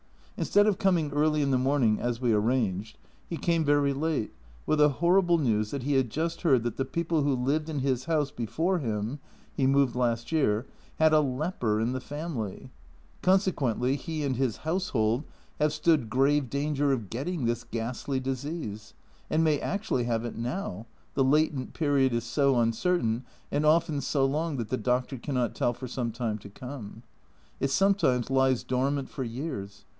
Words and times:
In 0.35 0.45
stead 0.45 0.65
of 0.65 0.79
coming 0.79 1.11
early 1.11 1.43
in 1.43 1.51
the 1.51 1.59
morning, 1.59 1.99
as 1.99 2.19
we 2.19 2.33
arranged, 2.33 2.97
he 3.29 3.37
came 3.37 3.63
very 3.63 3.93
late, 3.93 4.33
with 4.65 4.79
the 4.79 4.89
horrible 4.89 5.37
news 5.37 5.69
that 5.69 5.83
he 5.83 5.93
had 5.93 6.09
just 6.09 6.41
heard 6.41 6.63
that 6.63 6.77
the 6.77 6.85
people 6.85 7.21
who 7.21 7.35
lived 7.35 7.69
in 7.69 7.77
his 7.81 8.05
house 8.05 8.31
before 8.31 8.79
him 8.79 9.19
(he 9.53 9.67
moved 9.67 9.95
last 9.95 10.31
year) 10.31 10.65
had 10.97 11.13
a 11.13 11.19
leper 11.19 11.79
in 11.79 11.91
the 11.91 11.99
family! 12.01 12.71
Consequently 13.21 13.95
he 13.95 14.23
and 14.23 14.35
his 14.37 14.57
household 14.57 15.23
have 15.59 15.71
stood 15.71 16.09
grave 16.09 16.49
danger 16.49 16.91
of 16.91 17.11
getting 17.11 17.45
this 17.45 17.63
ghastly 17.63 18.19
disease, 18.19 18.95
and 19.29 19.43
may 19.43 19.59
actually 19.59 20.05
have 20.05 20.25
it 20.25 20.35
now, 20.35 20.87
the 21.13 21.23
latent 21.23 21.73
period 21.75 22.11
is 22.11 22.23
so 22.23 22.55
uncertain 22.59 23.23
and 23.51 23.63
often 23.67 24.01
so 24.01 24.25
long 24.25 24.57
that 24.57 24.69
the 24.69 24.77
doctor 24.77 25.19
cannot 25.19 25.53
tell 25.53 25.73
for 25.75 25.87
some 25.87 26.11
time 26.11 26.39
to 26.39 26.49
come. 26.49 27.03
It 27.59 27.69
sometimes 27.69 28.31
lies 28.31 28.63
dormant 28.63 29.07
for 29.07 29.23
years. 29.23 29.85